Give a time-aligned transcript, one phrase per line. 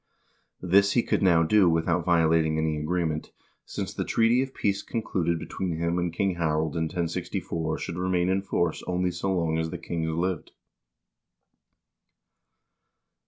[0.61, 3.31] This he could now do without violating any agreement,
[3.67, 8.27] since the treaty of peace concluded between him and King Harald in 1064 should remain
[8.27, 10.53] in force only so long as the kings lived.